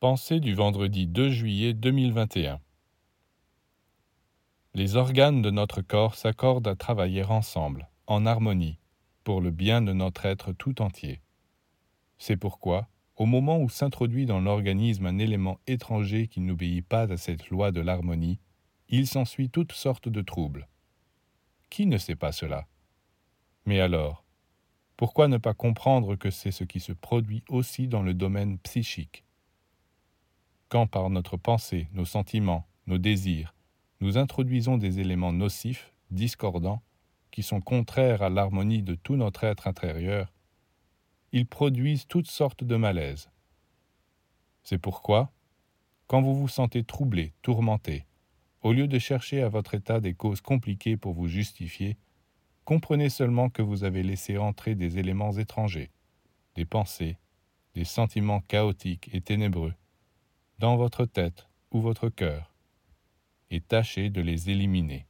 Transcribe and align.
Pensée 0.00 0.40
du 0.40 0.54
vendredi 0.54 1.06
2 1.06 1.28
juillet 1.28 1.74
2021 1.74 2.58
Les 4.72 4.96
organes 4.96 5.42
de 5.42 5.50
notre 5.50 5.82
corps 5.82 6.14
s'accordent 6.14 6.68
à 6.68 6.74
travailler 6.74 7.22
ensemble, 7.24 7.90
en 8.06 8.24
harmonie, 8.24 8.78
pour 9.24 9.42
le 9.42 9.50
bien 9.50 9.82
de 9.82 9.92
notre 9.92 10.24
être 10.24 10.52
tout 10.52 10.80
entier. 10.80 11.20
C'est 12.16 12.38
pourquoi, 12.38 12.88
au 13.16 13.26
moment 13.26 13.58
où 13.58 13.68
s'introduit 13.68 14.24
dans 14.24 14.40
l'organisme 14.40 15.04
un 15.04 15.18
élément 15.18 15.60
étranger 15.66 16.28
qui 16.28 16.40
n'obéit 16.40 16.86
pas 16.86 17.12
à 17.12 17.18
cette 17.18 17.50
loi 17.50 17.70
de 17.70 17.82
l'harmonie, 17.82 18.40
il 18.88 19.06
s'ensuit 19.06 19.50
toutes 19.50 19.72
sortes 19.72 20.08
de 20.08 20.22
troubles. 20.22 20.66
Qui 21.68 21.84
ne 21.84 21.98
sait 21.98 22.16
pas 22.16 22.32
cela? 22.32 22.66
Mais 23.66 23.80
alors, 23.80 24.24
pourquoi 24.96 25.28
ne 25.28 25.36
pas 25.36 25.52
comprendre 25.52 26.16
que 26.16 26.30
c'est 26.30 26.52
ce 26.52 26.64
qui 26.64 26.80
se 26.80 26.94
produit 26.94 27.44
aussi 27.50 27.86
dans 27.86 28.02
le 28.02 28.14
domaine 28.14 28.58
psychique? 28.60 29.24
Quand 30.70 30.86
par 30.86 31.10
notre 31.10 31.36
pensée, 31.36 31.88
nos 31.92 32.04
sentiments, 32.06 32.66
nos 32.86 32.96
désirs, 32.96 33.54
nous 34.00 34.16
introduisons 34.16 34.78
des 34.78 35.00
éléments 35.00 35.32
nocifs, 35.32 35.92
discordants, 36.10 36.80
qui 37.32 37.42
sont 37.42 37.60
contraires 37.60 38.22
à 38.22 38.30
l'harmonie 38.30 38.82
de 38.82 38.94
tout 38.94 39.16
notre 39.16 39.44
être 39.44 39.66
intérieur, 39.66 40.32
ils 41.32 41.46
produisent 41.46 42.06
toutes 42.06 42.30
sortes 42.30 42.64
de 42.64 42.76
malaises. 42.76 43.30
C'est 44.62 44.78
pourquoi, 44.78 45.32
quand 46.06 46.22
vous 46.22 46.34
vous 46.34 46.48
sentez 46.48 46.84
troublé, 46.84 47.34
tourmenté, 47.42 48.06
au 48.62 48.72
lieu 48.72 48.86
de 48.86 48.98
chercher 48.98 49.42
à 49.42 49.48
votre 49.48 49.74
état 49.74 50.00
des 50.00 50.14
causes 50.14 50.40
compliquées 50.40 50.96
pour 50.96 51.14
vous 51.14 51.28
justifier, 51.28 51.98
comprenez 52.64 53.08
seulement 53.08 53.50
que 53.50 53.62
vous 53.62 53.82
avez 53.84 54.04
laissé 54.04 54.38
entrer 54.38 54.76
des 54.76 54.98
éléments 54.98 55.32
étrangers, 55.32 55.90
des 56.54 56.64
pensées, 56.64 57.16
des 57.74 57.84
sentiments 57.84 58.40
chaotiques 58.40 59.10
et 59.12 59.20
ténébreux, 59.20 59.74
dans 60.60 60.76
votre 60.76 61.06
tête 61.06 61.48
ou 61.70 61.80
votre 61.80 62.10
cœur, 62.10 62.52
et 63.50 63.62
tâchez 63.62 64.10
de 64.10 64.20
les 64.20 64.50
éliminer. 64.50 65.06